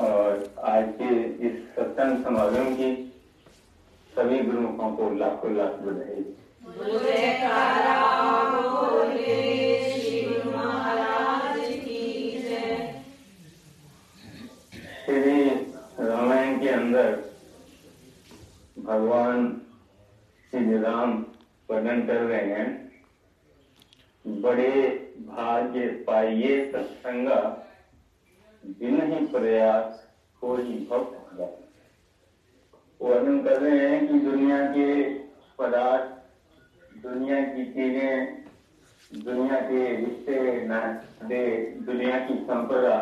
और 0.00 0.44
आज 0.68 0.92
के 1.00 1.08
इस 1.48 1.58
सत्संग 1.74 2.24
समागम 2.24 2.74
की 2.76 2.90
सभी 4.12 4.38
गुरुमुखों 4.46 4.90
को 4.96 5.10
लाखों 5.18 5.56
लाख 5.56 5.78
बधाई। 5.86 6.24
श्री 15.04 15.44
रामायण 16.08 16.58
के 16.60 16.68
अंदर 16.68 17.10
भगवान 18.86 19.48
श्री 20.52 20.78
राम 20.82 21.12
वर्णन 21.70 22.06
कर 22.06 22.20
रहे 22.22 22.46
हैं। 22.48 22.68
बड़े 24.24 24.70
भाग्य 25.20 25.86
पाइये 26.06 26.64
सत्संग, 26.72 27.28
बिन 28.78 29.00
ही 29.12 29.26
प्रयास 29.26 30.06
हो 30.42 30.56
ही। 30.56 30.74
भक्त 30.90 31.20
वर्णन 33.00 33.42
कर 33.44 33.60
रहे 33.60 33.88
हैं 33.88 34.06
कि 34.08 34.18
दुनिया 34.20 34.58
के 34.66 35.04
पदार्थ, 35.58 36.12
दुनिया 37.02 37.40
की 37.44 37.64
चीज़ें, 37.64 38.44
दुनिया 39.24 39.60
के 39.60 39.80
रिश्ते 39.96 40.66
नाते 40.66 41.40
दुनिया 41.80 42.18
की 42.18 42.34
संपदा 42.44 42.96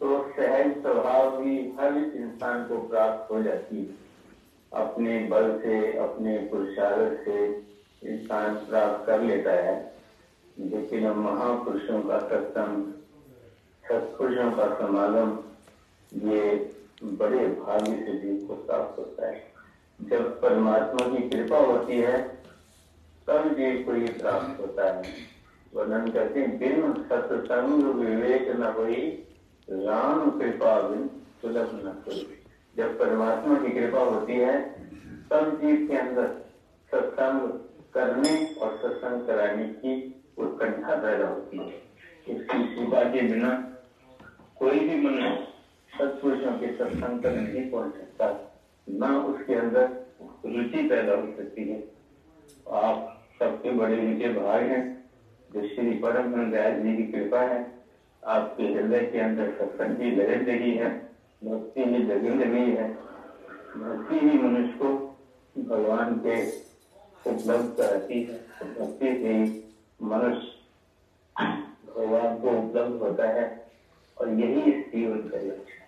तो 0.00 0.18
सहज 0.36 0.72
स्वभाव 0.72 1.36
भी 1.42 1.56
हर 1.80 1.96
इंसान 1.96 2.64
को 2.64 2.76
प्राप्त 2.88 3.30
हो 3.30 3.42
जाती 3.42 3.76
है। 3.76 4.07
अपने 4.72 5.18
बल 5.18 5.58
से, 5.58 5.98
अपने 5.98 6.38
पुरुषार्थ 6.38 7.24
से 7.24 7.46
इंसान 8.04 8.54
प्राप्त 8.54 9.06
कर 9.06 9.20
लेता 9.20 9.50
है। 9.50 9.94
लेकिन 10.60 11.10
महापुरुषों 11.10 12.02
का 12.02 12.18
सत्संग, 12.18 12.92
सत्पुरुषों 13.88 14.52
का 14.52 14.74
समागम, 14.74 15.38
ये 16.30 16.72
बड़े 17.04 17.48
भाग्य 17.48 17.92
से 17.92 18.18
जीव 18.18 18.48
को 18.48 18.54
प्राप्त 18.54 18.98
होता 18.98 19.26
है। 19.26 19.52
जब 20.02 20.40
परमात्मा 20.40 21.16
की 21.16 21.28
कृपा 21.28 21.58
होती 21.58 21.98
है, 21.98 22.28
तब 23.26 23.48
जीव 23.48 23.86
को 23.86 23.94
ये 23.94 24.08
प्राप्त 24.08 24.60
होता 24.60 24.96
है। 24.96 25.02
वर्णन 25.74 26.10
करते 26.10 26.40
हैं, 26.40 26.58
बिन 26.58 26.92
सत्संग 26.92 27.84
विवेक 27.84 28.48
न 28.48 28.62
हुई, 28.62 29.26
राम 29.70 30.30
कृपा 30.30 30.80
बिन 30.80 31.08
सुलभ 31.42 31.70
न 31.74 32.02
कोई 32.04 32.37
जब 32.78 32.98
परमात्मा 32.98 33.54
की 33.58 33.70
कृपा 33.70 34.00
होती 34.00 34.32
है, 34.32 34.60
तब 35.30 35.58
जीव 35.60 35.86
के 35.88 35.96
अंदर 35.96 36.26
सत्संग 36.92 37.40
करने 37.94 38.54
और 38.54 38.76
सत्संग 38.76 39.26
कराने 39.26 39.64
की 39.64 39.94
उत्कंठा 40.38 40.94
पैदा 40.94 41.28
होती 41.28 41.58
है। 41.58 42.36
इसकी 42.36 42.74
कृपा 42.74 43.02
के 43.04 43.20
बिना 43.20 43.50
कोई 44.56 44.78
भी 44.78 45.00
मनुष्य 45.00 45.46
सत्पुरुषों 45.98 46.52
के 46.52 46.66
सत्संग 46.66 47.22
तक 47.22 47.26
नहीं 47.26 47.70
पहुँच 47.70 47.94
सकता, 47.94 48.26
न 48.86 49.04
उसके 49.04 49.54
अंदर 49.54 49.88
रुचि 50.46 50.88
पैदा 50.88 51.14
हो 51.14 51.26
सकती 51.36 51.68
है। 51.68 51.82
आप 52.74 53.26
सबके 53.38 53.70
बड़े 53.70 53.98
ऊँचे 54.06 54.32
भाग 54.32 54.62
हैं, 54.62 54.84
जो 55.54 55.66
श्री 55.68 55.90
परम 55.90 56.50
दयाल 56.50 56.80
जी 56.82 56.96
की 56.96 57.12
कृपा 57.12 57.40
है, 57.40 57.60
आपके 58.22 58.62
हृदय 58.62 59.06
के 59.12 59.18
अंदर 59.18 59.50
सत्संग 59.50 59.96
की 59.96 60.10
लहर 60.16 60.46
लगी 60.48 60.70
है। 60.70 61.07
भक्ति 61.42 61.84
जगह 61.84 62.34
लगी 62.34 62.70
है 62.70 62.88
भक्ति 63.76 64.18
ही 64.18 64.38
मनुष्य 64.38 64.72
को 64.78 64.88
भगवान 65.62 66.14
के 66.24 66.36
उपलब्ध 67.30 67.76
कराती 67.76 68.22
है। 68.22 68.38
भक्ति 68.74 69.12
से 69.22 69.32
ही 69.32 69.44
मनुष्य 70.02 71.46
भगवान 71.88 72.38
को 72.38 72.56
उपलब्ध 72.58 73.02
होता 73.02 73.28
है 73.30 73.46
और 74.16 74.28
यही 74.30 74.60
इस 74.72 74.84
जीवन 74.92 75.28
का 75.28 75.38
लक्ष्य 75.38 75.72
है। 75.72 75.86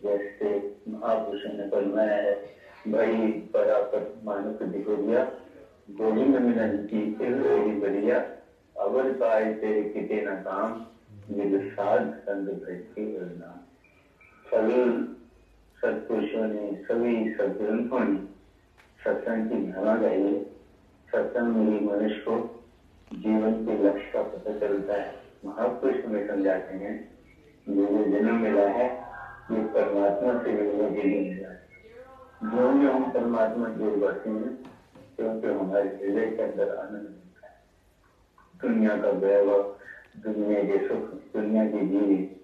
जैसे 0.00 0.48
महापुरुषों 0.88 1.52
ने 1.52 1.68
फरमाया 1.70 2.16
है 2.16 2.34
भाई 2.88 3.16
बराबर 3.54 4.12
मानव 4.24 4.66
दिखो 4.66 4.96
दिया 4.96 5.24
गोविंद 5.96 6.36
मिलन 6.38 6.76
की 6.86 7.06
तेरी 7.12 7.80
बढ़िया 7.80 8.18
अवर 8.76 9.12
पाए 9.12 9.52
तेरे 9.54 9.82
किते 9.90 10.20
न 10.26 10.34
काम 10.42 10.86
ये 11.30 11.58
साध 11.70 12.12
संग 12.20 12.48
भक्ति 12.48 13.04
नाम 13.20 13.58
सभी 14.70 15.14
सत्पुरुषों 15.80 16.46
ने 16.46 16.84
सभी 16.88 17.34
सदग्रंथों 17.34 18.00
ने 18.00 18.18
सत्संग 19.04 19.48
की 19.48 19.54
महिमा 19.54 19.94
गाई 19.96 20.34
सत्संग 21.12 21.56
में 21.56 21.80
ही 21.80 21.86
मनुष्य 21.86 22.18
को 22.18 22.64
जीवन 23.12 23.52
के 23.52 23.84
लक्ष्य 23.84 24.12
का 24.12 24.22
पता 24.22 24.58
चलता 24.58 24.94
है। 24.94 25.14
महापुरुष 25.44 26.04
हमें 26.04 26.28
समझाते 26.28 26.74
हैं, 26.74 27.18
जो 27.68 27.86
जो 27.86 28.04
जन्म 28.04 28.34
मिला 28.34 28.68
है, 28.68 28.86
ये 29.50 29.62
परमात्मा 29.62 30.42
से 30.42 30.52
मिलने 30.52 30.90
के 30.90 31.08
लिए 31.08 31.34
मिला 31.34 31.48
है। 31.48 31.68
जो 32.44 32.82
जो 32.82 32.92
हम 32.92 33.10
परमात्मा 33.10 33.68
की 33.68 33.96
बढ़ते 33.96 34.30
हैं, 34.30 34.56
क्योंकि 35.16 35.46
हमारे 35.46 35.88
हृदय 35.88 36.36
के 36.36 36.42
अंदर 36.42 36.76
आनंद 36.76 37.02
मिलता 37.02 37.46
है। 37.46 37.62
दुनिया 38.62 38.96
का 38.96 39.10
वैभव, 39.10 39.76
दुनिया 40.16 40.62
के 40.62 40.88
सुख, 40.88 41.10
दुनिया 41.32 41.64
की 41.64 41.88
जीवी 41.88 42.36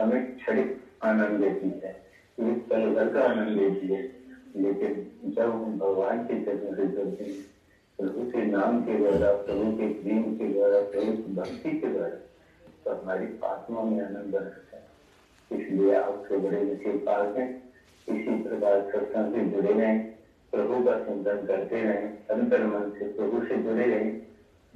हमें 0.00 0.36
क्षणिक 0.36 0.83
आनंद 1.04 1.40
देती 1.40 1.68
है। 1.68 2.04
पल 2.40 2.94
भर 2.94 3.14
का 3.14 3.20
आनंद 3.20 3.58
देती 3.58 3.86
है। 3.86 4.12
लेकिन 4.56 5.10
जब 5.24 5.50
हम 5.50 5.78
भगवान 5.78 6.24
के 6.24 6.44
चरणों 6.44 6.76
से 6.76 6.84
जुड़ते 6.84 7.24
हैं, 7.24 7.44
प्रभु 8.00 8.30
के 8.30 8.46
नाम 8.46 8.80
के 8.80 8.94
द्वारा, 8.98 9.32
प्रभु 9.32 9.72
के 9.72 9.88
प्रेम 9.88 10.22
के 10.22 10.48
द्वारा, 10.48 10.80
प्रभु 10.80 11.12
की 11.12 11.34
भक्ति 11.34 11.80
के 11.80 11.86
द्वारा 11.86 12.14
तो 12.84 12.90
हमारी 12.90 13.28
आत्मा 13.44 13.82
में 13.82 14.00
आनंद 14.00 14.32
बरसता 14.32 14.76
है। 14.76 14.84
इसलिए 15.60 15.94
आपसे 15.94 16.36
बड़े 16.36 16.62
नीचे 16.62 16.98
पाल 16.98 17.26
हैं। 17.26 17.72
इसी 18.08 18.42
प्रकार 18.42 18.80
सत्संग 18.80 19.34
से 19.34 19.40
जुड़े 19.40 19.72
रहें। 19.72 20.14
प्रभु 20.52 20.84
का 20.84 21.04
चिंतन 21.04 21.46
करते 21.46 21.82
रहें। 21.82 22.26
अंतर 22.30 22.66
मन 22.66 22.90
से 22.98 23.04
प्रभु 23.04 23.46
से 23.46 23.56
जुड़े 23.56 23.84
रहें। 23.84 24.22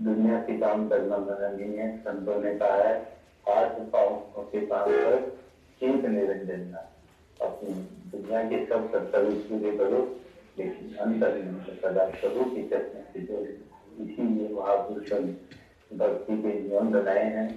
दुनिया 0.01 0.39
के 0.39 0.59
काम 0.59 0.89
करना 0.89 1.19
मना 1.19 1.49
नहीं 1.49 1.77
है। 1.77 1.99
संतों 1.99 2.43
ने 2.43 2.55
कहा 2.55 2.75
है, 2.75 3.01
हाथ 3.49 3.71
पाओ 3.71 4.15
के 4.39 4.67
काम 4.67 4.91
कर 4.91 5.39
चिंत 5.81 6.03
निरंजन 6.07 6.63
अपनी 7.41 7.73
दुनिया 8.13 8.41
के 8.51 8.57
सब 8.67 8.83
कर्तव्य 8.93 9.35
पूरे 9.49 9.71
करो 9.79 10.01
लेकिन 10.59 10.87
अंतर 11.05 11.33
सदा 11.83 12.05
प्रभु 12.21 12.45
की 12.51 12.63
चर्चा 12.69 13.01
से 13.13 13.21
जोड़े 13.27 13.53
इसीलिए 14.05 14.49
महापुरुषों 14.55 15.21
ने 15.21 15.33
भक्ति 15.91 16.35
के 16.43 16.51
नियम 16.61 16.87
बनाए 16.93 17.25
हैं 17.37 17.49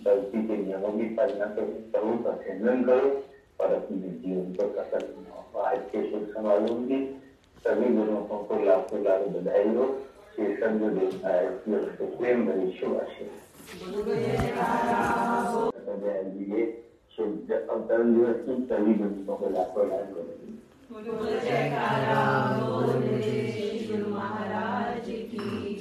भक्ति 0.00 0.38
के 0.48 0.54
नियमों 0.56 0.92
की 0.98 1.06
पालना 1.16 1.46
करो 1.56 1.72
प्रभु 1.92 2.12
का 2.24 2.32
चिंतन 2.44 2.78
करो 2.84 3.08
और 3.60 3.68
अपने 3.74 3.96
जीवन 3.98 4.48
को 4.54 4.64
सफल 4.76 5.02
बनाओ। 5.16 5.42
आज 5.64 5.80
के 5.92 5.98
शुभ 6.10 6.24
समारोह 6.34 6.78
की 6.88 6.98
सभी 7.66 7.88
गुरुओं 7.94 8.22
को 8.48 8.54
लाखों 8.64 8.98
लाख 9.04 9.20
बधाई 9.36 9.68
हो 9.76 9.84
श्री 10.34 10.46
संत 10.56 10.82
देखना 10.98 11.30
है 11.30 11.44
प्रेम 11.66 12.38
भरी 12.46 12.66
शुभ 12.80 12.92
आशीर्वाद। 13.00 13.44
अवतरण 17.20 18.12
दिवस 18.14 18.40
की 18.44 18.54
सभी 18.62 18.94
गुरुओं 18.94 19.36
को 19.36 19.48
लाखों 19.48 19.88
लाख 19.88 20.10
बधाई 20.10 20.56
जयकारा 21.44 22.18
बोल 22.60 23.20
श्री 23.22 23.86
गुरु 23.88 24.10
महाराज 24.10 25.08
की 25.08 25.75